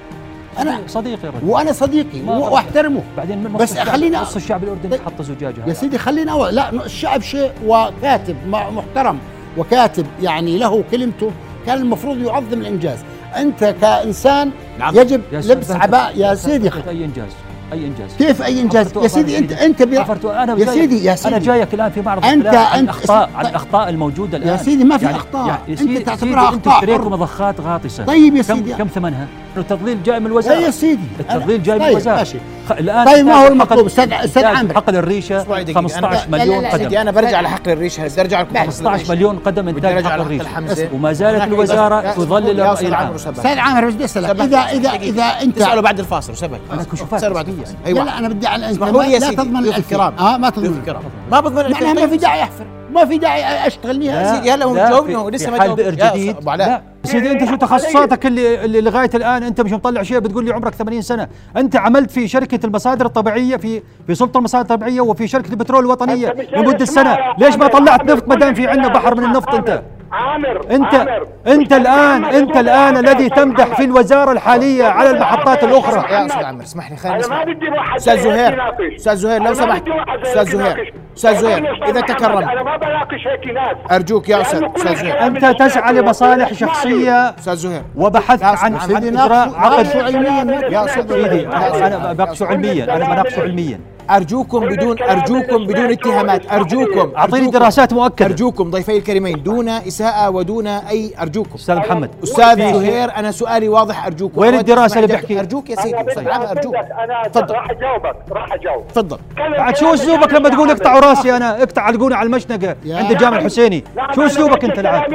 أنا 0.58 0.78
صديقي 0.86 1.26
يا 1.26 1.30
رجل. 1.30 1.48
وأنا 1.50 1.72
صديقي. 1.72 2.20
وأحترمه. 2.26 3.02
بعدين 3.16 3.38
من 3.38 3.52
بس 3.52 3.62
نص 3.62 3.70
الشعب- 3.70 3.88
خلينا 3.88 4.20
نص 4.22 4.36
الشعب 4.36 4.64
الأردني 4.64 4.98
حط 4.98 5.22
زجاجة 5.22 5.54
يا. 5.66 5.72
سيدي 5.72 5.98
خلينا 5.98 6.30
لا 6.50 6.70
الشعب 6.84 7.20
شيء 7.22 7.50
وكاتب 7.66 8.36
محترم. 8.48 9.18
وكاتب 9.58 10.06
يعني 10.22 10.58
له 10.58 10.84
كلمته. 10.90 11.30
كان 11.68 11.78
المفروض 11.78 12.18
يعظم 12.18 12.60
الإنجاز 12.60 12.98
أنت 13.36 13.74
كإنسان 13.80 14.50
نعم. 14.78 14.96
يجب 14.96 15.20
لبس 15.32 15.70
عباء 15.70 16.12
يا 16.16 16.34
سيدي 16.34 16.70
اي 16.88 17.04
إنجاز 17.04 17.32
أي 17.72 17.86
إنجاز 17.86 18.14
كيف 18.18 18.42
أي 18.42 18.60
إنجاز 18.60 18.92
يا 19.02 19.08
سيدي 19.08 19.38
انت 19.38 19.52
أنت 19.52 19.82
بي... 19.82 19.98
أنا 20.24 20.56
يا 20.58 20.66
سيدي 20.66 21.04
يا 21.04 21.14
سيدي 21.14 21.36
أنا 21.36 21.44
جايك 21.44 21.74
الآن 21.74 21.90
في 21.90 22.00
معرض 22.02 22.24
اختلاف 22.24 22.54
عن 22.56 22.72
أنت- 22.78 22.82
الاخطاء 22.82 23.30
عن 23.34 23.46
الأخطاء 23.46 23.88
الموجودة 23.88 24.38
الآن 24.38 24.48
يا 24.52 24.56
سيدي 24.56 24.84
ما 24.84 24.98
في 24.98 25.04
يعني 25.04 25.16
أخطاء. 25.16 25.46
يعني 25.46 25.76
سيدي- 25.76 25.98
تعتبرها 25.98 26.48
أخطاء 26.48 26.74
اشتريتوا 26.74 27.04
حر. 27.04 27.08
مضخات 27.10 27.60
غاطسة 27.60 28.04
طيب 28.04 28.36
يا 28.36 28.42
كم 28.42 28.54
سيدي. 28.56 28.74
كم 28.74 28.86
ثمنها؟ 28.86 29.26
التضليل 29.56 30.02
جاي 30.02 30.20
من 30.20 30.26
الوزارة 30.26 30.56
يا 30.60 30.70
سيدي. 30.70 31.02
التضليل 31.20 31.62
جاي 31.62 31.74
من 31.78 31.84
طيب، 31.84 31.90
الوزارة 31.92 32.16
ماشي. 32.16 32.38
الآن 32.72 33.06
طيب 33.06 33.26
ما 33.26 33.34
هو 33.34 33.46
المطلوب؟ 33.46 33.86
أستاذ 33.86 34.12
إنتاج 34.12 34.44
عامر. 34.44 34.74
حقل 34.74 34.96
الريشه 34.96 35.44
شوي 35.44 35.64
دقيقة. 35.64 35.80
15 35.80 36.10
أنا- 36.18 36.28
مليون 36.30 36.56
لا، 36.56 36.62
لا، 36.62 36.72
قدم 36.72 36.82
سيدي 36.82 37.00
أنا 37.00 37.10
برجع 37.10 37.40
لحقل 37.40 37.70
الريش 37.72 38.00
بدي 38.00 38.20
أرجع 38.20 38.40
لكم 38.40 38.56
15 38.58 39.10
مليون 39.14 39.38
قدم 39.38 39.68
إنتاج 39.68 39.92
حقل 39.94 40.02
لحقل 40.04 40.20
الريش 40.20 40.46
حمزة. 40.46 40.88
وما 40.94 41.12
زالت 41.12 41.42
الوزارة 41.42 42.02
يا 42.02 42.12
تظلل 42.12 42.58
يا 42.58 42.72
الراي 42.72 42.86
العام. 42.88 43.14
أستاذ 43.14 43.58
عامر 43.58 43.90
بدي 43.90 44.04
أسألك. 44.04 44.40
اذا 44.40 44.58
اذا 44.58 44.90
إذا 44.90 45.22
انت 45.24 45.56
تساله 45.58 45.80
بعد 45.80 45.98
الفاصل 45.98 46.32
وسبق 46.32 46.58
أنا 46.72 46.82
كشوفات 46.92 47.24
الفاصل 47.24 47.46
لا 47.86 47.92
لا 47.92 48.18
أنا 48.18 48.28
بدي 48.28 48.46
على 48.46 48.66
إنت 48.70 48.74
اسمحوا 48.82 49.02
لي 49.02 49.12
يا 49.12 49.18
لا 49.18 49.30
تضمن. 49.30 49.66
الكرام. 49.66 50.14
آه 50.18 50.36
ما 50.36 50.50
تضمن 50.50 50.78
الكرام. 50.78 51.02
ما 51.32 51.40
بضمن 51.40 51.70
معناها 51.72 51.94
ما 51.94 52.06
في 52.06 52.16
داعي 52.16 52.42
أحفر 52.42 52.66
ما 52.92 53.04
في 53.04 53.18
داعي 53.18 53.66
أشتغل 53.66 54.02
يا 54.02 54.12
نهائي 54.12 54.36
سيدي 54.36 54.52
هلا 54.52 54.64
هو 54.64 54.74
لا، 54.76 54.90
جاوبنا 54.90 55.06
في- 55.12 55.16
هو 55.16 55.28
لسه 55.28 55.44
في 55.46 55.50
ما 55.50 55.58
جاوب 55.58 55.76
بئر 55.76 55.98
يا 55.98 56.10
جديد 56.10 56.36
أبو 56.36 56.50
علاء. 56.50 56.68
لا 56.68 56.82
سيدي 57.04 57.30
انت 57.30 57.44
شو 57.44 57.56
تخصصاتك 57.56 58.26
اللي, 58.26 58.64
اللي 58.64 58.80
لغاية 58.80 59.10
الآن 59.14 59.42
انت 59.42 59.60
مش 59.60 59.72
مطلع 59.72 60.02
شيء 60.02 60.18
بتقول 60.18 60.44
لي 60.44 60.52
عمرك 60.52 60.74
80 60.74 61.02
سنة. 61.02 61.28
انت 61.56 61.76
عملت 61.76 62.10
في 62.10 62.28
شركة 62.28 62.66
المصادر 62.66 63.06
الطبيعية 63.06 63.56
في 63.56 63.82
في 64.06 64.14
سلطة 64.14 64.38
المصادر 64.38 64.74
الطبيعية 64.74 65.00
وفي 65.00 65.28
شركة 65.28 65.50
البترول 65.50 65.84
الوطنية 65.84 66.34
لمدة 66.56 66.84
سنة. 66.84 67.18
ليش 67.38 67.56
ما 67.56 67.66
طلعت 67.66 68.04
نفط 68.04 68.28
ما 68.28 68.34
دام 68.34 68.54
في 68.54 68.66
عندنا 68.66 68.88
بحر 68.88 69.14
من 69.14 69.24
النفط 69.24 69.54
انت؟ 69.54 69.82
عامر 70.12 70.70
انت 70.70 70.94
عامر. 70.94 71.26
انت 71.46 71.72
الآن 71.72 72.24
انت 72.24 72.56
الآن 72.56 72.96
الذي 72.96 73.28
تمدح 73.28 73.76
في 73.76 73.84
الوزارة 73.84 74.32
الحالية 74.32 74.84
على 74.84 75.10
المحطات 75.10 75.64
الأخرى. 75.64 76.12
يا 76.12 76.26
أستاذ 76.26 76.44
عمر 76.44 76.62
اسمح 76.62 76.90
لي 76.90 76.96
خلينا 76.96 77.16
أنا 77.16 77.28
ما 77.28 77.44
نسمع 77.44 77.52
بدي 77.52 77.68
واحد 77.68 77.96
أستاذ 77.96 78.20
زهير. 78.20 78.62
أستاذ 78.96 79.14
زهير 79.16 79.42
لو 79.42 79.54
سمحت. 79.54 79.82
أستاذ 80.22 80.44
زهير. 80.44 80.94
أستاذ 81.16 81.36
خليني 81.36 81.66
زهير 81.66 81.88
إذا 81.90 82.00
تكرمت 82.00 82.42
أنا 82.42 82.62
ما 82.62 82.76
بناقش 82.76 83.26
هيك 83.26 83.54
ناس. 83.54 83.76
أرجوك 83.92 84.28
يا 84.28 84.40
أستاذ 84.40 84.64
أستاذ 84.76 84.96
زهير. 84.96 85.26
أنت 85.26 85.44
تسعى 85.44 85.92
لمصالح 85.92 86.50
اسمعني. 86.50 86.72
شخصيه 86.88 87.34
أستاذ 87.38 87.56
زهير. 87.56 87.82
وبحثت 87.96 88.42
عن 88.42 88.74
عن 88.74 88.90
اجراء 88.90 89.54
عقد 89.54 89.86
علميا. 89.96 90.68
يا 90.70 90.86
سيدي. 90.86 91.46
أنا 91.48 92.12
بناقشه 92.12 92.46
علميا 92.46 92.96
أنا 92.96 93.04
بناقشه 93.04 93.40
علميا. 93.42 93.80
ارجوكم 94.10 94.60
بدون 94.68 95.02
ارجوكم 95.02 95.64
بدون 95.66 95.90
اتهامات 95.90 96.52
ارجوكم 96.52 97.12
اعطيني. 97.16 97.50
دراسات 97.50 97.92
مؤكده 97.92 98.26
ارجوكم 98.26 98.70
ضيفي 98.70 98.96
الكريمين 98.96 99.42
دون 99.42 99.68
اساءه 99.68 100.30
ودون 100.30 100.66
اي 100.66 101.12
ارجوكم 101.20 101.54
أستاذ 101.54 101.76
محمد 101.76 102.10
أستاذ 102.24 102.56
زهير 102.56 103.16
أنا 103.16 103.30
سؤالي 103.30 103.68
واضح 103.68 104.06
ارجوكم 104.06 104.40
وين 104.40 104.54
أسمع 104.54 105.02
اللي. 105.02 105.06
بحكي؟ 105.14 105.40
ارجوك 105.40 105.70
يا 105.70 105.76
سيدي 105.76 105.96
عامر 106.30 106.50
ارجوك 106.50 106.74
أنا 106.74 107.28
تفضل. 107.32 107.54
راح 107.54 107.70
اجاوبك 107.70 108.16
راح 108.32 108.52
اجاوب 108.52 108.86
تفضل 108.88 109.18
بعد 109.58 109.76
شو 109.76 109.94
اسلوبك 109.94 110.32
لما 110.32 110.48
تقول 110.48 110.70
اقطعوا 110.70 111.00
راسي 111.00 111.36
أنا 111.36 111.58
اقطع 111.62 111.82
علقوني 111.82 112.14
على 112.14 112.26
المشنقه 112.26 112.76
عند 112.86 113.10
الجامع 113.10 113.38
الحسيني 113.38 113.84
شو 114.14 114.26
اسلوبك 114.26 114.64
انت 114.64 114.78
الان 114.78 115.12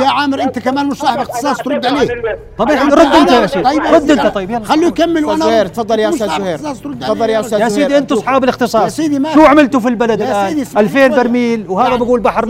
يا 0.00 0.08
عامر 0.08 0.42
انت 0.42 0.58
كمان 0.58 0.86
مش 0.88 0.96
صاحب 0.96 1.18
اختصاص 1.18 1.58
ترد 1.58 1.86
عليه 1.86 2.08
طب 2.58 2.68
أنت- 2.70 2.92
رد 2.92 3.14
انت 3.14 3.30
يا 3.30 3.46
شيخ 3.46 3.62
طيب 3.64 3.82
رد 3.82 4.10
انت 4.10 4.26
طيب 4.26 4.50
يلا 4.50 4.64
خليه 4.64 4.86
يكمل 4.86 5.24
وأنا 5.24 5.62
تفضل 5.64 5.98
يا 5.98 6.08
أستاذ 6.08 6.28
زهير 6.28 6.58
تفضل. 6.58 7.30
يا 7.30 7.40
أستاذ 7.40 7.60
يا 7.60 7.68
زهير 7.68 7.82
سيدي 7.88 7.98
أنتم 7.98 8.16
اصحاب 8.36 8.42
يا 8.42 8.44
الاختصاص 8.44 8.96
سيدي 8.96 9.18
ما 9.18 9.34
شو 9.34 9.42
عملتوا 9.46 9.80
في 9.80 9.88
البلد 9.88 10.20
يا 10.20 10.24
الآن؟ 10.30 10.48
سيدي 10.48 10.62
اسمح 10.62 10.80
2000 10.80 11.06
لي. 11.06 11.08
برميل 11.16 11.64
وهذا 11.68 11.88
يعني 11.88 12.04
بقول 12.04 12.20
بحر 12.20 12.46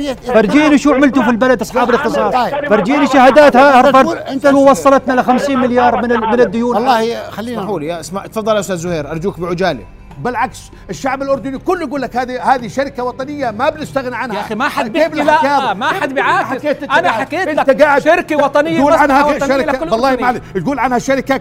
يت- 0.00 0.24
فرجيني 0.26 0.78
شو 0.78 0.92
عملتوا 0.94 1.22
في 1.22 1.30
البلد؟ 1.30 1.60
أصحاب 1.60 1.90
الاختصاص 1.90 2.34
طيب. 2.34 2.68
فرجيني 2.68 3.06
شهادات 3.06 3.56
أنت- 4.28 4.50
شو 4.50 4.70
وصلتنا 4.70 5.12
ل 5.20 5.24
50 5.24 5.58
مليار 5.58 6.02
من 6.02 6.08
من 6.20 6.40
الديون؟ 6.40 6.76
والله 6.76 7.30
خلينا 7.30 7.60
لي 7.78 7.86
يا 7.86 8.00
اسمع 8.00 8.26
تفضل 8.26 8.54
يا 8.54 8.60
أستاذ 8.60 8.76
زهير 8.76 9.10
أرجوك 9.10 9.40
بعجالة. 9.40 9.80
بالعكس 10.24 10.58
الشعب 10.90 11.22
الأردني 11.22 11.58
كله 11.58 11.80
يقول 11.86 12.02
لك 12.02 12.16
هذه 12.16 12.42
هذه 12.54 12.68
شركة 12.68 13.02
وطنية 13.04 13.50
ما 13.50 13.70
بنستغنى 13.70 14.16
عنها. 14.16 14.36
يا 14.36 14.40
أخي 14.40 14.54
ما 14.54 14.68
حد 14.68 14.92
بيحكي 14.92 15.22
لا؟ 15.22 15.74
ما 15.74 15.86
حد 15.86 16.18
أنت 16.18 16.82
أنا؟ 16.82 17.10
حكيت 17.12 17.48
لك 17.48 17.82
قاعد 17.82 18.02
شركة 18.02 18.36
وطنية 18.36 18.78
تقول 18.80 18.92
عنها 18.92 19.38
شركة. 19.38 19.92
والله. 19.92 20.16
معلش 20.16 20.40
تقول 20.54 20.78
عنها 20.78 20.98
شركة 20.98 21.40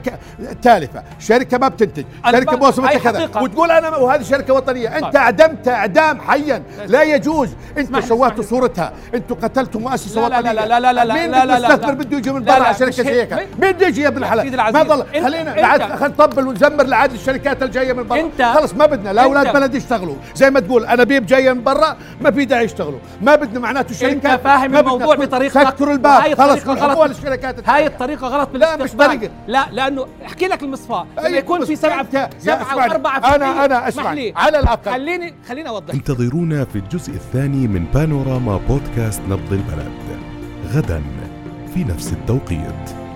تالفة. 0.62 1.04
شركة 1.20 1.58
ما 1.58 1.68
بتنتج. 1.68 2.06
شركة 2.32 2.56
ب- 2.58 2.64
موسمتها 2.64 2.90
هاي 2.92 3.00
كذا. 3.00 3.30
وتقول 3.42 3.72
أنا 3.72 3.90
وهذه 3.98 4.24
شركة 4.24 4.54
وطنية. 4.54 4.98
أنت 4.98 5.04
طيب. 5.06 5.16
أعدمت 5.16 5.68
أعدام 5.68 6.22
حيا. 6.22 6.64
لا 6.88 7.04
يجوز. 7.04 7.50
أنت 7.78 8.00
سويتوا. 8.00 8.44
صورتها. 8.44 8.94
أنتوا 9.16 9.36
قتلتوا 9.44 9.82
مؤسسة 9.82 10.22
وطنية. 10.26 10.40
لا 10.52 10.66
لا 10.66 10.80
لا 10.80 10.94
لا 10.94 11.06
لا 11.06 11.14
مين 11.14 11.32
لا 11.32 11.46
لا 11.46 11.60
لا 11.60 11.68
مستثمر 11.70 11.88
لا. 11.88 11.94
بده 11.94 12.18
يجي 12.18 12.32
من 12.32 12.44
برا 12.44 12.72
شركة 12.74 12.92
زي 12.92 13.22
هيك. 13.22 13.34
مين؟ 13.34 13.48
بده 13.72 13.88
يجي 13.88 14.02
يا 14.02 14.08
ابن 14.08 14.18
الحلال 14.24 14.74
ما 14.74 14.84
ضل 14.84 15.06
خلينا 15.24 15.52
خلينا 15.76 16.08
نطبل 16.08 16.48
ونزمر 16.48 16.84
لعاد 16.84 17.12
الشركات 17.14 17.64
الجاية 17.64 17.94
من 17.94 18.08
برا. 18.08 18.20
أنت- 18.22 18.42
خلص 18.70 18.78
ما 18.78 18.86
بدنا 18.86 19.14
لا 19.14 19.24
أولاد 19.24 19.54
بلد 19.54 19.76
يشتغلوا 19.76 20.16
زي 20.36 20.50
ما 20.50 20.60
تقول 20.60 20.86
انابيب 20.86 21.26
جاية 21.26 21.54
من 21.54 21.64
برا 21.64 21.98
ما 22.22 22.32
في 22.32 22.46
داعي 22.46 22.66
يشتغلوا 22.66 23.00
ما 23.22 23.36
بدنا 23.36 23.60
معناته 23.60 23.92
الشركات 23.92 24.26
إنت 24.26 24.42
فاهم 24.44 24.76
الموضوع 24.76 25.16
بطريقة 25.16 25.64
سكروا 25.64 25.94
الباب 25.94 26.22
هاي 26.22 26.36
خلص 26.36 26.68
غلط 26.68 27.00
الشركات 27.10 27.70
هاي 27.70 27.88
الطريقة 27.88 28.28
غلط 28.28 28.50
لا، 28.54 28.78
مش. 28.78 28.92
طريقة. 28.92 29.30
لا 29.48 29.66
لأنه 29.72 30.06
أحكي 30.26 30.48
لك 30.48 30.64
المصفاه 30.64 31.06
لما 31.18 31.28
يكون 31.38 31.66
في 31.66 31.76
سبعه 31.76 32.06
سبعة. 32.40 32.76
واربعه 32.78 33.22
أنا- 33.22 33.44
أنا 33.66 33.88
اسمعني. 33.88 34.34
على 34.36 34.60
الأقل. 34.60 34.92
خليني 34.92 35.34
خليني 35.50 35.70
أوضح 35.70 35.94
انتظرونا 35.94 36.66
في 36.66 36.76
الجزء 36.76 37.14
الثاني 37.14 37.68
من 37.68 37.86
بانوراما 37.94 38.58
بودكاست 38.70 39.22
نبض 39.30 39.54
البلد 39.54 39.92
غدا 40.74 41.02
في 41.74 41.84
نفس 41.84 42.14
التوقيت 42.14 43.09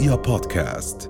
رؤيا 0.00 0.14
بودكاست 0.14 1.09